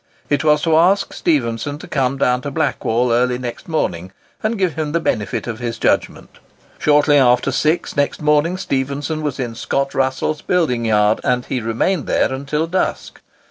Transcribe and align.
It 0.31 0.43
was 0.43 0.63
to 0.63 0.75
ask 0.75 1.13
Stephenson 1.13 1.77
to 1.77 1.87
come 1.87 2.17
down 2.17 2.41
to 2.41 2.49
Blackwall 2.49 3.11
early 3.13 3.37
next 3.37 3.67
morning, 3.67 4.11
and 4.41 4.57
give 4.57 4.73
him 4.73 4.93
the 4.93 4.99
benefit 4.99 5.45
of 5.45 5.59
his 5.59 5.77
judgment. 5.77 6.39
Shortly 6.79 7.17
after 7.19 7.51
six 7.51 7.95
next 7.95 8.19
morning 8.19 8.57
Stephenson 8.57 9.21
was 9.21 9.39
in 9.39 9.53
Scott 9.53 9.93
Russell's 9.93 10.41
building 10.41 10.85
yard, 10.85 11.21
and 11.23 11.45
he 11.45 11.61
remained 11.61 12.07
there 12.07 12.33
until 12.33 12.65
dusk. 12.65 13.21